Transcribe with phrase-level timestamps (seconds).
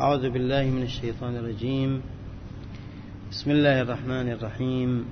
[0.00, 2.02] أعوذ بالله من الشيطان الرجيم.
[3.30, 5.04] بسم الله الرحمن الرحيم.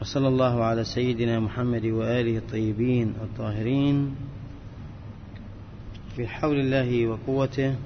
[0.00, 4.16] وصلى الله على سيدنا محمد وآله الطيبين الطاهرين.
[6.16, 7.76] في حول الله وقوته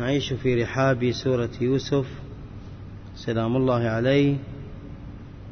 [0.00, 2.06] نعيش في رحاب سورة يوسف.
[3.16, 4.36] سلام الله عليه.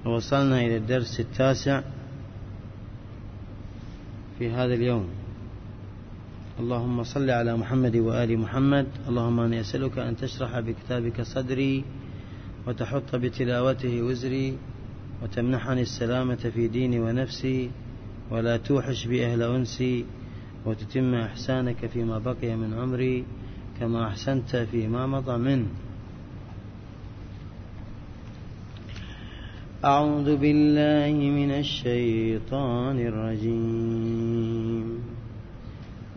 [0.06, 1.82] ووصلنا إلى الدرس التاسع
[4.38, 5.08] في هذا اليوم.
[6.58, 8.86] اللهم صل على محمد وآل محمد.
[9.08, 11.84] اللهم أني أسألك أن تشرح بكتابك صدري
[12.66, 14.58] وتحط بتلاوته وزري
[15.22, 17.70] وتمنحني السلامة في ديني ونفسي
[18.30, 20.04] ولا توحش بأهل أنسي
[20.66, 23.24] وتتم إحسانك فيما بقي من عمري
[23.80, 25.66] كما أحسنت فيما مضى منه.
[29.84, 34.37] أعوذ بالله من الشيطان الرجيم.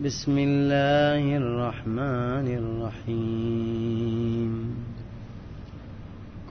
[0.04, 2.46] بسم الله الرحمن
[3.06, 4.74] الرحيم.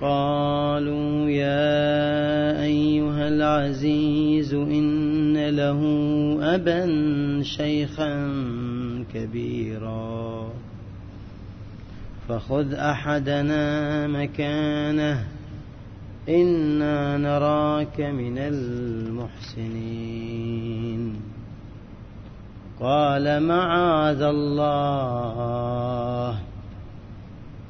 [0.01, 5.81] قالوا يا أيها العزيز إن له
[6.55, 6.89] أبا
[7.43, 8.33] شيخا
[9.13, 10.49] كبيرا.
[12.29, 15.27] فخذ أحدنا مكانه.
[16.29, 21.30] إنا نراك من المحسنين.
[22.81, 26.35] قال معاذ الله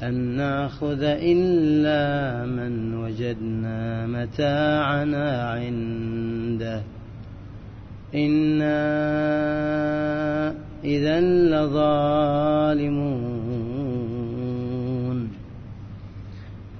[0.03, 6.81] أن نأخذ إلا من وجدنا متاعنا عنده.
[8.15, 8.81] إنا
[10.83, 12.11] إذا لظالمون.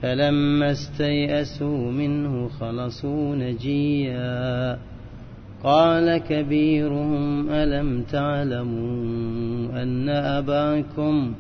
[0.02, 4.78] فلما استيئسوا منه خلصوا نجيا.
[5.64, 11.34] قال كبيرهم ألم تعلموا أن أباكم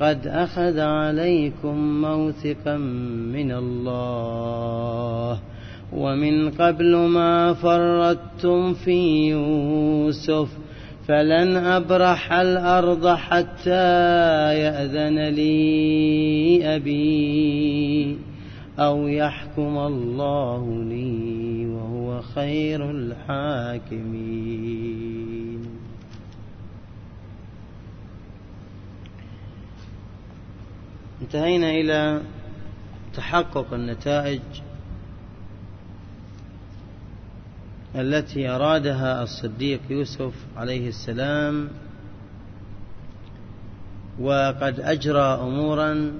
[0.00, 2.76] قد أخذ عليكم موثقا
[3.32, 5.40] من الله
[5.92, 10.48] ومن قبل ما فرطتم في يوسف
[11.08, 13.90] فلن أبرح الأرض حتى
[14.54, 18.29] يأذن لي أبي
[18.80, 24.40] أو يحكم الله لي وهو خير الحاكمين.
[31.22, 32.22] انتهينا إلى
[33.14, 34.40] تحقق النتائج
[37.94, 41.68] التي أرادها الصديق يوسف عليه السلام
[44.20, 46.12] وقد أجرى أمورا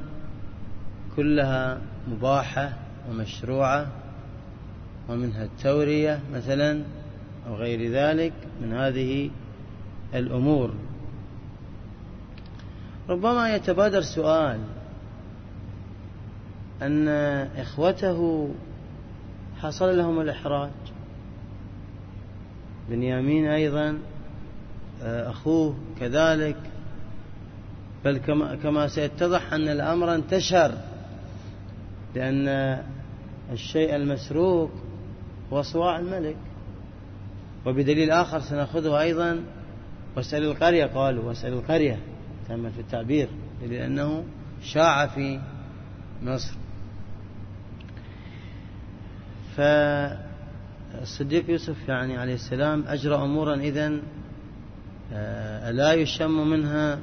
[1.16, 2.72] كلها مباحة
[3.10, 3.86] ومشروعة
[5.08, 6.82] ومنها التورية مثلا
[7.48, 9.30] أو غير ذلك من هذه
[10.14, 10.74] الأمور.
[13.08, 14.60] ربما يتبادر سؤال
[16.82, 17.08] أن
[17.56, 18.50] إخوته
[19.60, 20.70] حصل لهم الإحراج.
[22.88, 23.98] بنيامين أيضا
[25.02, 26.56] أخوه كذلك.
[28.04, 28.18] بل
[28.62, 30.74] كما سيتضح أن الأمر انتشر.
[32.14, 32.48] لأن
[33.52, 34.70] الشيء المسروق
[35.52, 36.36] هو صواع الملك.
[37.66, 39.40] وبدليل آخر سنأخذه أيضا
[40.16, 41.98] واسأل القرية قالوا واسأل القرية
[42.48, 43.28] تم في التعبير
[43.62, 44.24] لأنه
[44.62, 45.40] شاع في
[46.22, 46.54] مصر.
[49.56, 54.02] فالصديق يوسف يعني عليه السلام أجرى أمورا إذن
[55.70, 56.98] لا يشم منها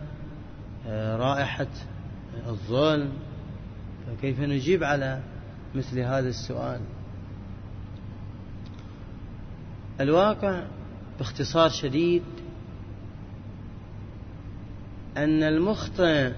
[1.18, 1.68] رائحة
[2.48, 3.10] الظلم.
[4.08, 5.20] فكيف نجيب على
[5.76, 6.80] مثل هذا السؤال؟
[10.00, 10.64] الواقع
[11.18, 12.24] باختصار شديد
[15.18, 16.32] أن المخطئ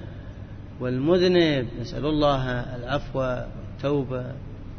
[0.80, 4.26] والمذنب نسأل الله العفو والتوبة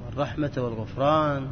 [0.07, 1.49] والرحمة والغفران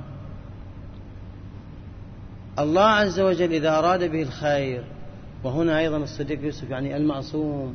[2.59, 4.84] الله عز وجل إذا أراد به الخير
[5.44, 7.75] وهنا أيضا الصديق يوسف يعني المعصوم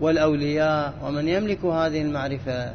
[0.00, 2.74] والأولياء ومن يملك هذه المعرفة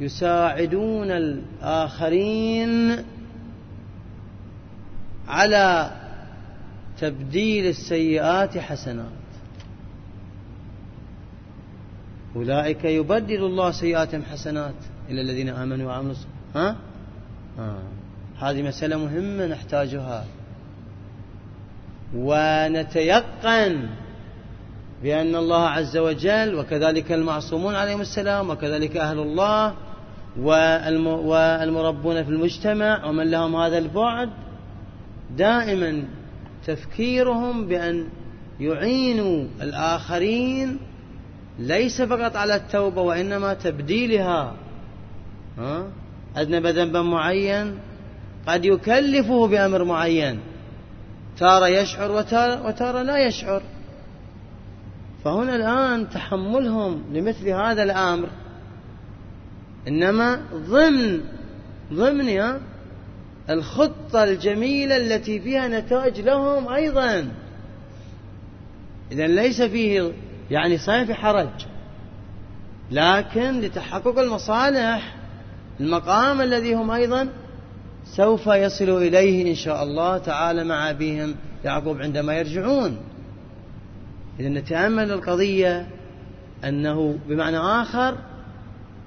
[0.00, 3.04] يساعدون الآخرين
[5.28, 5.90] على
[7.00, 9.06] تبديل السيئات حسنات
[12.36, 14.74] أولئك يبدل الله سيئاتهم حسنات
[15.10, 16.14] إلى الذين آمنوا وعملوا
[16.54, 16.76] ها؟
[17.58, 17.82] آه.
[18.40, 20.24] هذه مسألة مهمة نحتاجها
[22.16, 23.88] ونتيقن
[25.02, 29.74] بأن الله عز وجل وكذلك المعصومون عليهم السلام وكذلك أهل الله
[30.36, 34.30] والمربون في المجتمع ومن لهم هذا البعد
[35.36, 36.04] دائما
[36.66, 38.08] تفكيرهم بأن
[38.60, 40.78] يعين الآخرين
[41.58, 44.54] ليس فقط على التوبة وإنما تبديلها.
[46.38, 47.78] أذنب ذنبا معين؟
[48.46, 50.40] قد يكلفه بأمر معين.
[51.38, 53.62] تارة يشعر وتارة, وتارة لا يشعر.
[55.24, 58.28] فهنا الآن تحملهم لمثل هذا الأمر.
[59.88, 61.20] إنما ضمن
[61.92, 62.58] ضمن
[63.50, 67.28] الخطة الجميلة التي فيها نتائج لهم أيضا.
[69.12, 70.12] إذا ليس فيه
[70.50, 71.66] يعني صحيح في حرج
[72.90, 75.14] لكن لتحقق المصالح
[75.80, 77.28] المقام الذي هم أيضا
[78.04, 81.34] سوف يصلوا إليه إن شاء الله تعالى مع أبيهم
[81.64, 82.96] يعقوب عندما يرجعون.
[84.40, 85.86] إذا نتأمل القضية
[86.64, 88.16] أنه بمعنى آخر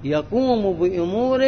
[0.04, 1.40] يقوم بأمور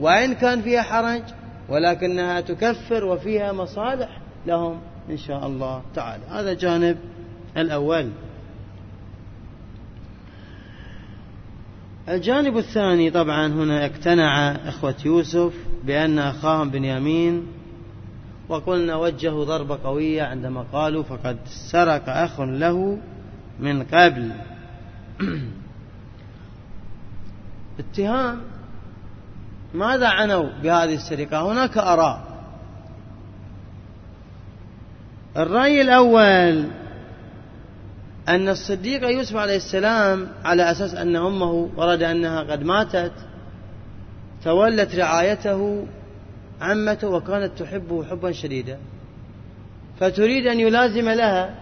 [0.00, 1.22] وإن كان فيها حرج
[1.68, 4.80] ولكنها تكفر وفيها مصالح لهم
[5.10, 6.22] إن شاء الله تعالى.
[6.30, 6.98] هذا جانب
[7.56, 8.08] الأول.
[12.08, 15.52] الجانب الثاني طبعا هنا اقتنع إخوة يوسف
[15.84, 17.46] بأن أخاهم بنيامين
[18.48, 21.36] وقلنا وجهوا ضربة قوية عندما قالوا فقد
[21.72, 22.98] سرق أخ له
[23.62, 24.32] من قبل.
[27.78, 28.40] اتهام.
[29.74, 32.32] ماذا عنوا بهذه السرقة؟ هناك أراء.
[35.36, 36.66] الرأي الأول
[38.28, 43.12] أن الصديق يوسف عليه السلام على أساس أن أمه ورد أنها قد ماتت
[44.44, 45.86] تولت رعايته
[46.60, 48.78] عمته وكانت تحبه حبا شديدا.
[50.00, 51.54] فتريد أن يلازم لها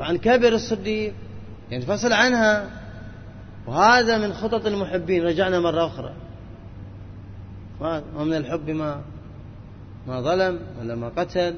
[0.00, 1.14] طبعا كبر الصديق
[1.70, 2.70] ينفصل عنها.
[3.66, 6.14] وهذا من خطط المحبين رجعنا مرة أخرى.
[8.16, 9.00] ومن الحب ما
[10.06, 11.54] ما ظلم ولا ما قتل.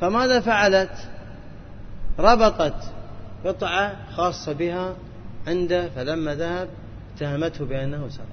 [0.00, 1.08] فماذا فعلت؟
[2.18, 2.92] ربطت
[3.44, 4.94] قطعة خاصة بها
[5.46, 6.68] عنده فلما ذهب
[7.16, 8.26] اتهمته بأنه سرق.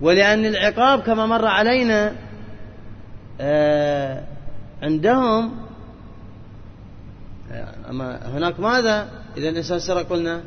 [0.00, 2.12] ولأن العقاب كما مر علينا
[3.40, 4.22] آه،
[4.82, 5.65] عندهم
[7.90, 10.40] أما هناك ماذا؟ إذا الإنسان سرق قلنا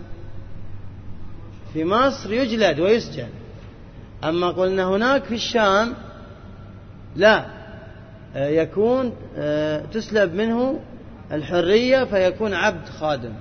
[1.74, 3.30] في مصر يجلد ويسجن.
[4.24, 5.94] أما قلنا هناك في الشام
[7.16, 7.46] لا.
[8.36, 9.14] آه، يكون
[9.92, 10.80] تسلب منه
[11.32, 13.34] الحرية فيكون عبد خادم.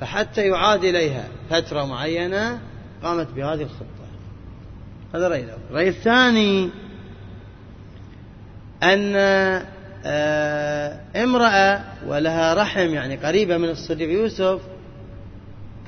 [0.00, 2.60] فحتى يعاد إليها فترة معينة
[3.02, 3.86] قامت بهذه الخطة.
[5.14, 5.60] هذا رأي الأول.
[5.70, 6.70] الرأي الثاني
[8.82, 9.66] أن آه،
[11.16, 14.60] امرأة ولها رحم يعني قريبة من الصديق يوسف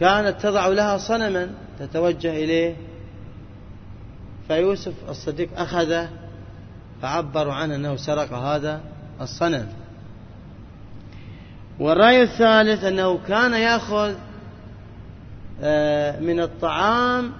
[0.00, 2.76] كانت تضع لها صنما تتوجه إليه.
[4.48, 6.08] فيوسف الصديق أخذه
[7.02, 8.80] فعبروا عنه أنه سرق هذا
[9.20, 9.68] الصنم.
[11.80, 14.14] والرأي الثالث أنه كان يأخذ
[15.62, 17.32] آه، من الطعام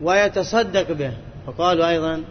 [0.00, 1.12] ويتصدق به.
[1.46, 2.22] فقالوا أيضا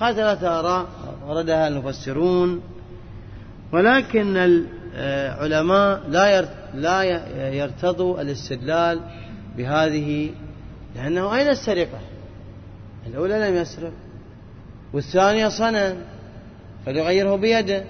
[0.00, 0.86] قال ثلاثة آراء
[1.26, 2.62] وردها المفسرون
[3.72, 4.36] ولكن
[4.94, 7.02] العلماء لا لا
[7.52, 9.00] يرتضوا الاستدلال
[9.56, 10.30] بهذه
[10.96, 11.98] لأنه أين السرقة؟
[13.06, 13.92] الأولى لم يسرق
[14.92, 15.96] والثانية صنم
[16.86, 17.84] فليغيره بيده.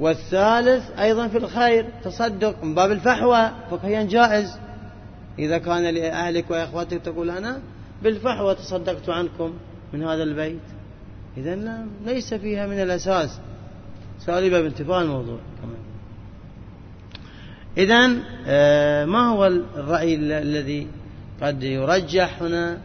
[0.00, 4.58] والثالث أيضا في الخير تصدق من باب الفحوى فقهيا جائز.
[5.38, 7.60] إذا كان لأهلك وإخوتك تقول أنا
[8.02, 9.54] بالفحوى تصدقت عنكم.
[9.92, 10.60] من هذا البيت؟
[11.36, 13.40] إذا ليس فيها من الأساس.
[14.18, 15.38] سالبة بانتفاء الموضوع.
[15.62, 15.78] كمان
[17.76, 20.86] إذا آه، ما هو الرأي الذي
[21.42, 22.78] قد يرجح هنا؟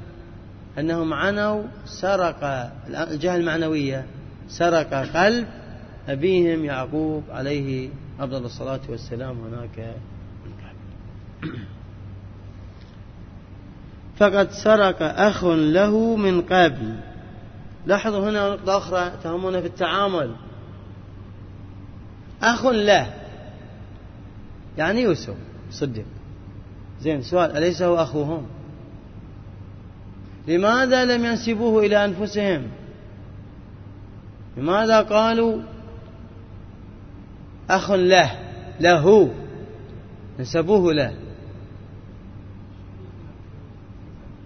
[0.79, 2.43] أنهم عنوا سرق
[2.89, 4.05] الجهة المعنوية
[4.47, 5.47] سرق قلب
[6.07, 9.95] أبيهم يعقوب عليه أفضل الصلاة والسلام هناك.
[14.17, 16.95] فقد سرق أخ له من قبل.
[17.85, 20.35] لاحظوا هنا نقطة أخرى تهمنا في التعامل.
[22.43, 23.13] أخ له.
[24.77, 25.35] يعني يوسف
[25.71, 26.05] صدق
[27.01, 28.45] زين سؤال أليس هو أخوهم؟
[30.47, 32.67] لماذا لم ينسبوه إلى أنفسهم؟
[34.57, 35.61] لماذا قالوا
[37.69, 38.39] أخ له
[38.79, 39.33] له
[40.39, 41.22] نسبوه له؟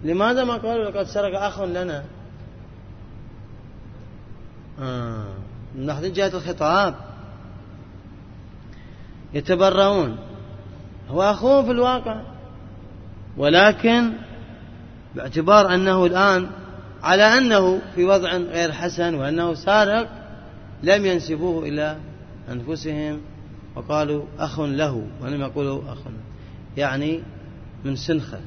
[0.04, 2.04] لماذا ما قالوا لقد سرق أخ لنا؟
[4.80, 5.24] آه.
[5.74, 6.94] من جهة الخطاب.
[9.34, 10.18] يتبرؤون
[11.10, 12.22] هو أخوه في الواقع.
[13.36, 14.12] ولكن
[15.14, 16.50] باعتبار أنه الآن
[17.02, 20.08] على أنه في وضع غير حسن وأنه سارق
[20.82, 21.96] لم ينسبوه إلى
[22.52, 23.20] أنفسهم
[23.76, 25.98] وقالوا أخ له ولم يقولوا أخ
[26.76, 27.22] يعني
[27.84, 28.40] من سنخة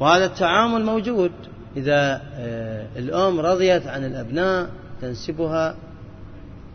[0.00, 1.32] وهذا التعامل موجود.
[1.76, 4.70] إذا آه، الأم رضيت عن الأبناء
[5.00, 5.76] تنسبها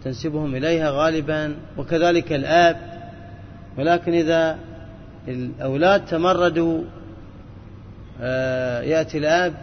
[0.03, 2.99] تنسبهم إليها غالبا وكذلك الآب.
[3.77, 4.59] ولكن إذا
[5.27, 6.83] الأولاد تمردوا
[8.21, 9.53] آه، يأتي الآب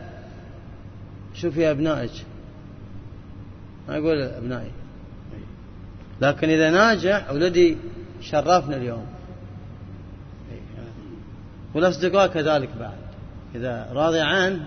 [1.35, 2.13] شوف يا أبنائك.
[3.89, 4.71] ما يقول أبنائي.
[6.21, 7.77] لكن إذا ناجح ولدي
[8.21, 9.07] شرفنا اليوم.
[11.75, 13.06] والأصدقاء كذلك بعد.
[13.55, 14.67] إذا راضي عنه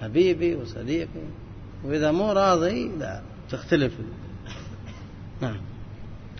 [0.00, 1.26] حبيبي وصديقي
[1.84, 3.92] وإذا مو راضي لا تختلف.
[5.42, 5.60] نعم.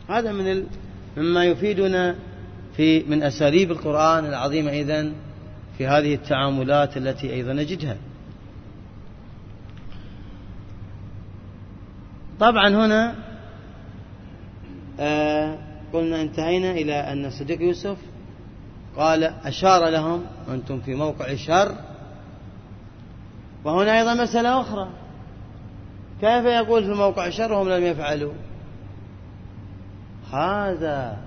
[0.09, 0.67] هذا من ال...
[1.17, 2.17] مما يفيدنا
[2.77, 5.13] في من أساليب القرآن العظيمة إذن
[5.79, 7.97] في هذه التعاملات التي أيضا نجدها.
[12.41, 13.15] طبعا هنا
[15.01, 15.59] آه
[15.93, 17.97] قلنا انتهينا إلى أن صديق يوسف
[18.97, 21.75] قال أشار لهم أنتم في موقع شر
[23.65, 24.89] وهنا أيضا مسألة أخرى.
[26.21, 28.33] كيف يقول في موقع شر وهم لم يفعلوا؟
[30.33, 31.19] هذا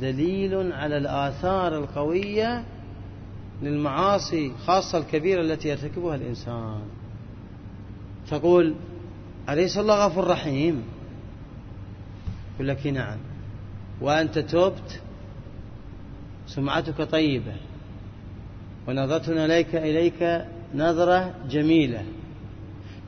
[0.00, 2.64] دليل على الآثار القوية
[3.62, 6.80] للمعاصي خاصة الكبيرة التي يرتكبها الإنسان.
[8.30, 8.74] تقول
[9.48, 10.84] أليس الله غفور رحيم؟
[12.54, 13.18] يقول لك نعم.
[14.00, 15.00] وأنت تبت
[16.46, 17.52] سمعتك طيبة
[18.88, 22.04] ونظرتنا إليك إليك نظرة جميلة.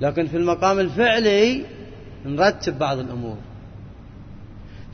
[0.01, 1.65] لكن في المقام الفعلي
[2.27, 3.37] نرتب بعض الأمور.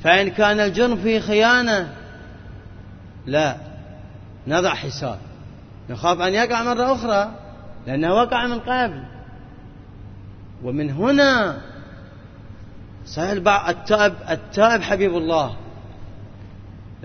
[0.03, 1.95] فإن كان الجرم فيه خيانة
[3.27, 3.57] لا.
[4.47, 5.19] نضع حساب.
[5.91, 7.35] نخاف أن يقع مرة أخرى
[7.87, 9.05] لأنه وقع من قبل.
[10.65, 11.61] ومن هنا
[13.05, 15.57] سهل التائب التائب حبيب الله.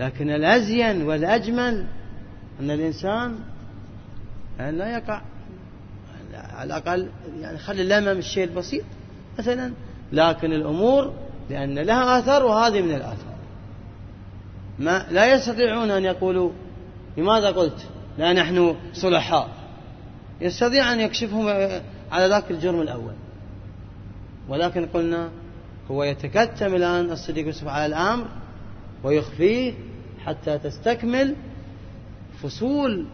[0.00, 1.86] لكن الأزين والأجمل
[2.60, 3.38] أن الإنسان
[4.58, 5.22] يعني لا يقع.
[6.34, 7.08] على الأقل
[7.40, 8.84] يعني خلي اللمم الشيء البسيط
[9.38, 9.72] مثلا
[10.12, 11.12] لكن الأمور
[11.50, 13.34] لأن لها آثار وهذه من الآثار.
[14.78, 16.50] ما لا يستطيعون أن يقولوا
[17.16, 17.86] لماذا قلت؟
[18.18, 19.48] لا نحن صلحاء.
[20.40, 21.48] يستطيع أن يكشفهم
[22.12, 23.14] على ذاك الجرم الأول.
[24.48, 25.30] ولكن قلنا
[25.90, 28.26] هو يتكتم الآن الصديق يوسف على الأمر
[29.04, 29.74] ويخفيه
[30.26, 31.36] حتى تستكمل
[32.42, 33.06] فصول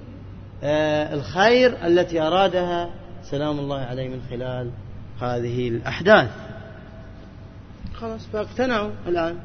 [0.62, 2.90] آه، الخير التي أرادها.
[3.22, 4.70] سلام الله عليه من خلال
[5.20, 6.30] هذه الأحداث.
[7.94, 9.38] خلاص فاقتنعوا الآن.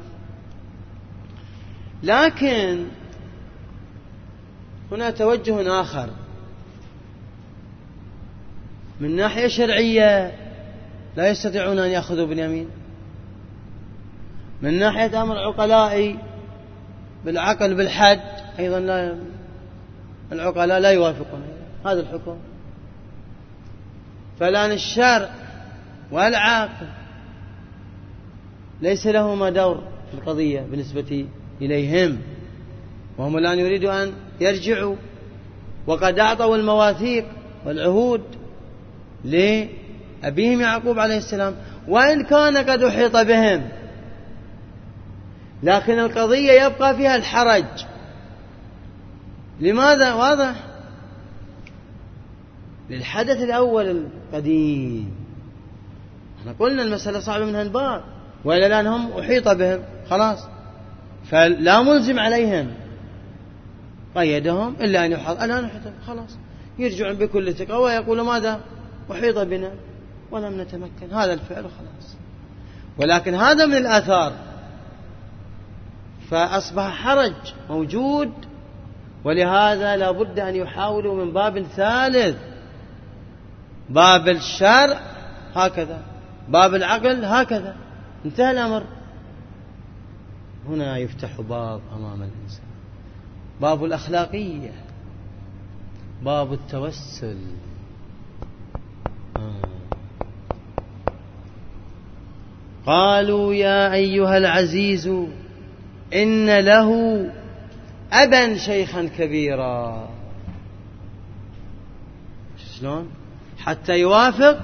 [2.02, 2.84] لكن
[4.92, 6.10] هنا توجه آخر.
[9.00, 10.34] من ناحية شرعية
[11.16, 12.68] لا يستطيعون أن يأخذوا باليمين.
[14.62, 16.18] من ناحية أمر عقلائي
[17.24, 18.20] بالعقل بالحد
[18.58, 19.16] أيضا لا
[20.32, 21.42] العقلاء لا يوافقون.
[21.86, 22.36] هذا الحكم.
[24.40, 25.30] فلان الشرع
[26.10, 26.86] والعاقل
[28.82, 29.76] ليس لهما دور
[30.10, 31.26] في القضية بالنسبة
[31.60, 32.18] إليهم.
[33.18, 34.96] وهم الآن يريدوا أن يرجعوا
[35.86, 37.24] وقد أعطوا المواثيق
[37.66, 38.22] والعهود
[39.24, 41.54] لأبيهم يعقوب عليه السلام.
[41.88, 43.68] وإن كان قد أحيط بهم
[45.62, 47.84] لكن القضية يبقى فيها الحرج.
[49.60, 50.54] لماذا؟ واضح؟
[52.90, 53.86] للحدث الأول
[54.32, 55.14] القديم.
[56.40, 58.04] إحنا قلنا المسألة صعبة من هالباب.
[58.44, 59.80] وإلى الآن هم أحيط بهم.
[60.10, 60.38] خلاص.
[61.30, 62.74] فلا ملزم عليهم.
[64.16, 65.70] قيدهم إلا أن يحط الآن
[66.06, 66.36] خلاص.
[66.78, 68.60] يرجعون بكل ثقة ويقولوا ماذا؟
[69.12, 69.70] أحيط بنا
[70.30, 71.12] ولم نتمكن.
[71.12, 72.16] هذا الفعل خلاص.
[72.98, 74.51] ولكن هذا من الآثار.
[76.32, 77.34] فأصبح حرج
[77.70, 78.32] موجود
[79.24, 82.36] ولهذا لا بد أن يحاولوا من باب ثالث.
[83.90, 85.00] باب الشرع
[85.54, 86.02] هكذا
[86.48, 87.76] باب العقل هكذا.
[88.24, 88.82] انتهى الأمر.
[90.68, 92.66] هنا يفتح باب أمام الإنسان.
[93.60, 94.72] باب الأخلاقية.
[96.22, 97.38] باب التوسل.
[99.36, 99.52] آه.
[102.86, 105.10] قالوا يا أيها العزيز
[106.14, 106.90] إن له
[108.12, 110.08] أبا شيخا كبيرا.
[112.78, 113.10] شلون؟
[113.58, 114.58] حتى يوافق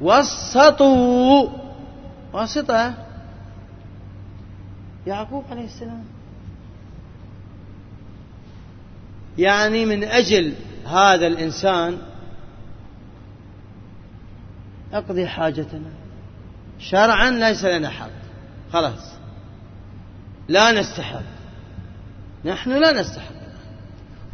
[0.00, 1.48] وسطوا
[2.32, 2.94] واسطة.
[5.06, 6.04] يعقوب عليه السلام.
[9.38, 10.52] يعني من أجل
[10.86, 11.98] هذا الإنسان
[14.92, 15.90] اقضي حاجتنا.
[16.78, 18.10] شرعا ليس لنا حق.
[18.72, 19.21] خلاص.
[20.48, 21.22] لا نستحق
[22.44, 23.42] نحن لا نستحق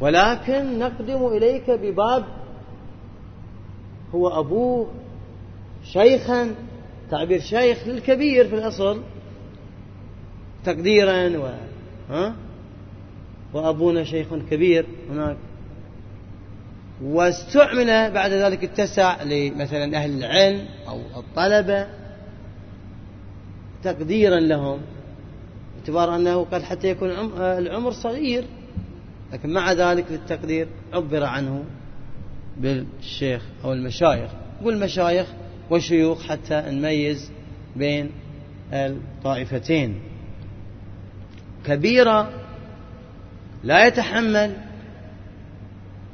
[0.01, 2.25] ولكن نقدم إليك بباب
[4.15, 4.91] هو أبوه
[5.85, 6.55] شيخا
[7.11, 9.03] تعبير شيخ للكبير في الأصل
[10.65, 11.49] تقديرا و
[12.11, 12.35] ها؟
[13.55, 15.37] وأبونا شيخ كبير هناك.
[17.03, 21.87] واستعمل بعد ذلك اتسع لمثلا أهل العلم أو الطلبة
[23.83, 24.81] تقديرا لهم.
[25.89, 28.45] باعتبار أنه قد حتى يكون العمر صغير.
[29.33, 31.65] لكن مع ذلك للتقدير عبر عنه
[32.57, 34.31] بالشيخ أو المشايخ.
[34.65, 35.27] قل مشايخ
[35.71, 37.31] وشيوخ حتى نميز
[37.77, 38.11] بين
[38.73, 40.01] الطائفتين.
[41.67, 42.31] كبيرة
[43.65, 44.57] لا يتحمل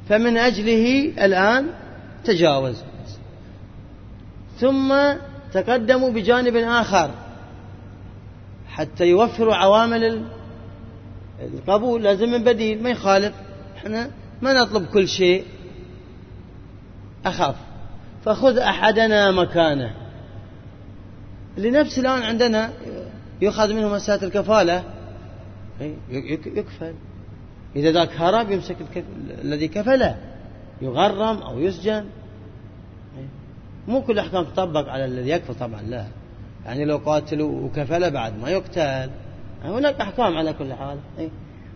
[0.09, 1.67] فمن أجله الآن
[2.23, 2.83] تجاوز
[4.59, 4.93] ثم
[5.53, 7.11] تقدموا بجانب آخر.
[8.75, 10.25] حتى يوفروا عوامل
[11.39, 13.35] القبول لازم من بديل ما يخالف
[13.77, 14.09] إحنا
[14.41, 15.43] ما نطلب كل شيء.
[17.25, 17.55] أخاف.
[18.25, 19.95] فخذ أحدنا مكانه.
[21.57, 22.71] لنفس الآن عندنا
[23.41, 24.83] يؤخذ منه مسألة الكفالة.
[26.45, 26.93] يكفل.
[27.75, 28.75] إذا ذاك هرب يمسك
[29.43, 30.17] الذي كفله.
[30.81, 32.05] يغرم أو يسجن.
[33.87, 36.05] مو كل الأحكام تطبق على الذي يكفل طبعا لا.
[36.65, 39.09] يعني لو قاتل وكفل بعد ما يقتل.
[39.63, 40.97] هناك أحكام على كل حال.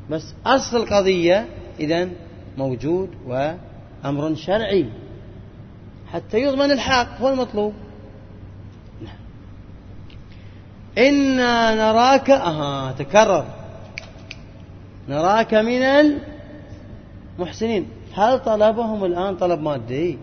[0.10, 1.46] بس أصل القضية
[1.80, 2.10] إذا
[2.58, 4.86] موجود وأمر شرعي.
[6.14, 7.74] حتى يضمن الحق هو المطلوب.
[10.98, 13.46] إنا نراك أها تكرر.
[15.10, 15.82] نراك من
[17.38, 17.88] المحسنين.
[18.14, 20.18] هل طلبهم الآن طلب مادي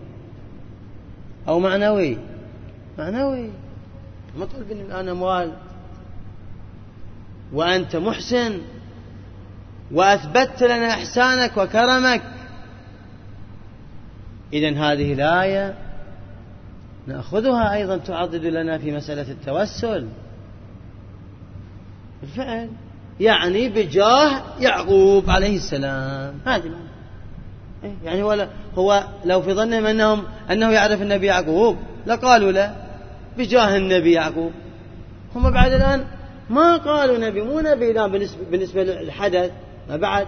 [1.47, 2.17] أو معنوي؟
[2.97, 3.49] معنوي.
[4.37, 5.53] ما طلبني الآن أموال
[7.53, 8.61] وأنت محسن.
[9.91, 12.21] وأثبتت لنا إحسانك وكرمك.
[14.53, 15.75] إذا هذه الآية
[17.07, 20.07] نأخذها أيضا تعضد لنا في مسألة التوسل.
[22.21, 22.69] بالفعل.
[23.19, 26.33] يعني بجاه يعقوب عليه السلام.
[26.45, 26.71] هذه
[27.83, 28.47] إيه، يعني هو
[28.77, 32.86] هو لو في ظنهم انهم أنه يعرف النبي يعقوب لقالوا له
[33.37, 34.51] بجاه النبي يعقوب.
[35.35, 36.05] هم بعد الآن
[36.49, 39.51] ما قالوا نبي مو نبي الآن بالنسبة بالنسبة للحدث
[39.89, 40.27] ما بعد.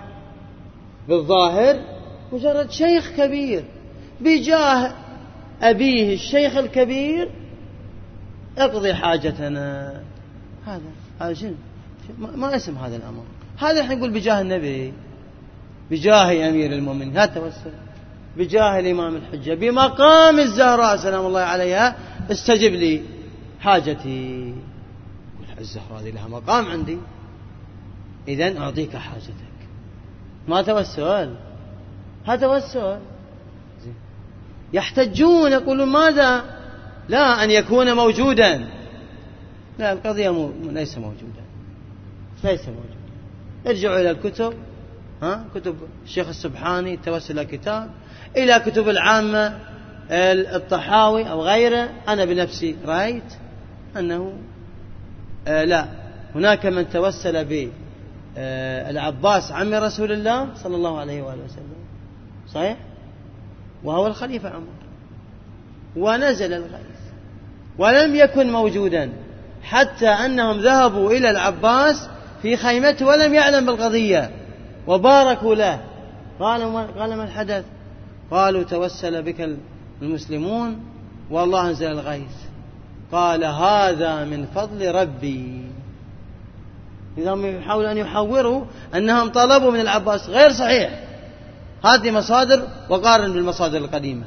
[1.07, 1.79] بالظاهر
[2.33, 3.63] مجرد شيخ كبير.
[4.21, 4.93] بجاه
[5.61, 7.29] أبيه الشيخ الكبير
[8.57, 9.93] اقضي حاجتنا.
[10.65, 10.81] هذا
[11.21, 11.53] هذا شنو؟
[12.19, 13.23] ما اسم هذا الأمر.
[13.57, 14.93] هذا الحين نقول بجاه النبي.
[15.91, 17.17] بجاه أمير المؤمنين.
[17.17, 17.71] هذا توسل.
[18.37, 19.53] بجاه الإمام الحجة.
[19.53, 21.95] بمقام الزهراء سلام الله عليها
[22.31, 23.01] استجب لي
[23.59, 24.53] حاجتي.
[25.59, 26.97] الزهراء هذه لها مقام عندي.
[28.27, 29.59] إذا أعطيك حاجتك.
[30.47, 31.35] ما توسل؟
[32.25, 32.99] هذا توسل.
[34.73, 36.43] يحتجون يقولون ماذا؟
[37.09, 38.69] لا أن يكون موجودا.
[39.79, 41.43] لا القضية مو ليس موجودا.
[42.43, 42.99] ليس موجودا.
[43.67, 44.53] ارجعوا إلى الكتب.
[45.21, 47.89] ها؟ كتب الشيخ السبحاني التوسل كتاب.
[48.37, 49.59] إلى كتب العامة.
[50.11, 53.33] الطحاوي أو غيره أنا بنفسي رأيت
[53.97, 54.33] أنه
[55.47, 55.85] آه لا.
[56.35, 57.69] هناك من توسل ب
[58.37, 61.73] آه العباس عم رسول الله صلى الله عليه وآله وسلم.
[62.53, 62.77] صحيح؟
[63.83, 64.67] وهو الخليفة عمر.
[65.95, 66.99] ونزل الغيث.
[67.77, 69.09] ولم يكن موجودا.
[69.63, 72.09] حتى أنهم ذهبوا إلى العباس
[72.41, 74.31] في خيمته ولم يعلم بالقضية.
[74.87, 75.81] وباركوا له.
[76.39, 77.65] قالوا قال ما الحدث؟
[78.31, 79.57] قالوا توسل بك
[80.01, 80.79] المسلمون
[81.31, 82.49] والله أنزل الغيث
[83.11, 85.69] قال هذا من فضل ربي.
[87.17, 91.03] إذا يحاولوا أن يحوروا أنهم طلبوا من العباس غير صحيح.
[91.85, 94.23] هذه مصادر وقارن بالمصادر القديمة.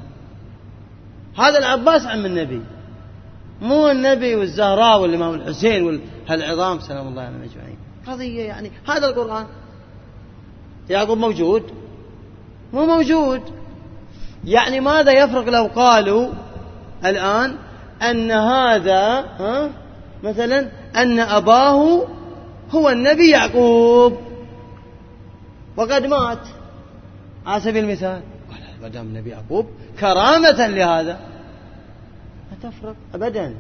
[1.39, 2.61] هذا العباس عم النبي.
[3.63, 7.77] مو النبي والزهراء والإمام الحسين والعظام سلام الله عليهم أجمعين.
[8.07, 8.71] قضية يعني.
[8.89, 9.47] هذا القرآن.
[10.91, 11.63] يعقوب موجود.
[12.73, 13.43] مو موجود.
[14.45, 16.29] يعني ماذا يفرق لو قالوا
[17.05, 17.57] الآن
[18.03, 19.71] أن هذا ها
[20.23, 22.07] مثلا أن أباه
[22.71, 24.19] هو النبي يعقوب.
[25.77, 26.39] وقد مات.
[27.47, 28.21] على سبيل المثال.
[28.51, 29.67] قال ما دام النبي يعقوب
[30.01, 31.21] كرامة لهذا.
[32.51, 33.55] ما تفرق أبدا.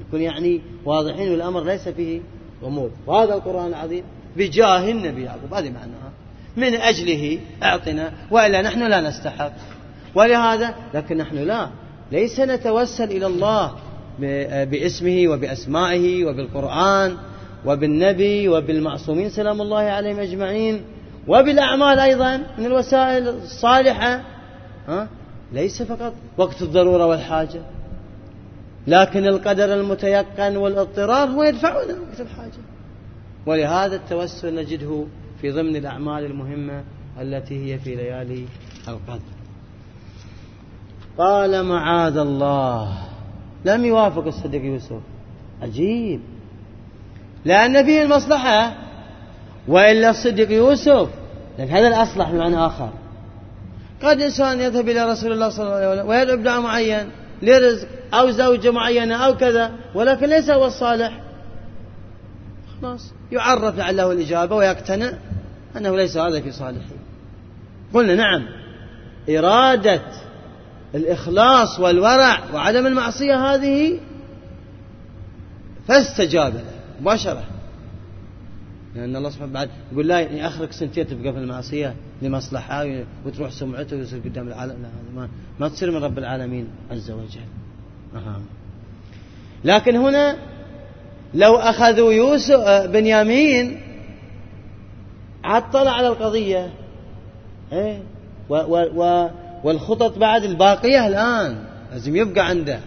[0.00, 2.20] نكون يعني واضحين والأمر ليس فيه
[2.62, 2.90] غموض.
[3.06, 4.04] وهذا القرآن العظيم
[4.36, 5.54] بجاه النبي يعقوب.
[5.54, 6.12] هذه معناها.
[6.56, 9.52] من أجله أعطنا وإلا نحن لا نستحق.
[10.14, 11.68] ولهذا لكن نحن لا.
[12.12, 13.72] ليس نتوسل إلى الله
[14.64, 17.16] باسمه وبأسمائه وبالقرآن
[17.66, 20.80] وبالنبي وبالمعصومين سلام الله عليهم أجمعين.
[21.28, 24.20] وبالأعمال أيضا من الوسائل الصالحة.
[24.88, 25.08] ها؟
[25.52, 27.60] ليس فقط وقت الضرورة والحاجة
[28.86, 32.62] لكن القدر المتيقن والاضطرار هو يدفعنا وقت الحاجة.
[33.46, 35.04] ولهذا التوسل نجده
[35.40, 36.84] في ضمن الأعمال المهمة
[37.20, 38.44] التي هي في ليالي
[38.88, 39.41] القدر.
[41.18, 42.98] قال معاذ الله.
[43.64, 45.00] لم يوافق الصديق يوسف.
[45.62, 46.20] عجيب.
[47.44, 48.74] لأن فيه المصلحة
[49.68, 51.08] وإلا الصديق يوسف.
[51.58, 52.90] لأن هذا الأصلح بمعنى آخر.
[54.02, 57.10] قد إنسان يذهب إلى رسول الله صلى الله عليه وسلم ويدعو بدعاء معين
[57.42, 61.20] لرزق أو زوجة معينة أو كذا ولكن ليس هو الصالح.
[62.80, 63.12] خلاص.
[63.32, 65.12] يعرف لعله الإجابة ويقتنع
[65.76, 66.94] أنه ليس هذا في صالحه.
[67.94, 68.46] قلنا نعم.
[69.28, 70.02] إرادة
[70.94, 74.00] الإخلاص والورع وعدم المعصية هذه
[75.88, 76.64] فاستجاب له
[77.00, 77.44] مباشرة.
[78.94, 82.86] لأن الله سبحانه بعد يقول لا يعني آخرك سنتين تبقى في المعصية لمصلحة
[83.26, 84.82] وتروح سمعته ويصير قدام العالم.
[84.82, 85.28] لا ما,
[85.60, 87.40] ما تصير من رب العالمين عز وجل.
[88.14, 88.40] أها.
[89.64, 90.36] لكن هنا
[91.34, 93.80] لو أخذوا يوسف آه، بنيامين
[95.44, 96.72] عطل على القضية.
[97.72, 98.02] إيه؟
[98.48, 99.30] و و و
[99.64, 101.64] والخطط بعد الباقية الآن.
[101.92, 102.80] لازم يبقى عنده.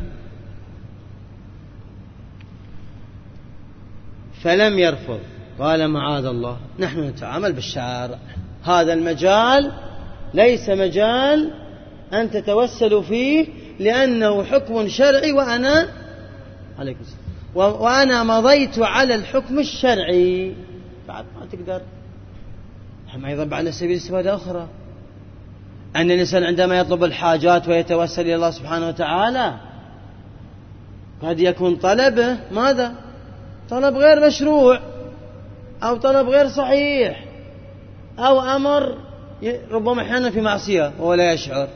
[4.42, 5.20] فلم يرفض.
[5.60, 6.58] قال معاذ الله.
[6.80, 8.18] نحن نتعامل بالشارع
[8.64, 9.72] هذا المجال
[10.34, 11.52] ليس مجال
[12.14, 13.48] أن تتوسلوا فيه
[13.80, 15.88] لأنه حكم شرعي وأنا
[16.80, 17.82] عليكم السلام.
[17.82, 20.56] وأنا مضيت على الحكم الشرعي.
[21.08, 21.82] بعد ما تقدر.
[23.14, 24.68] هم أيضا بعد سبيل استفادة أخرى
[25.96, 29.54] أن الإنسان عندما يطلب الحاجات ويتوسل إلى الله سبحانه وتعالى
[31.22, 32.94] قد يكون طلبه ماذا؟
[33.70, 34.80] طلب غير مشروع
[35.84, 37.26] أو طلب غير صحيح
[38.20, 38.98] أو أمر
[39.72, 41.68] ربما أحيانا في معصية وهو لا يشعر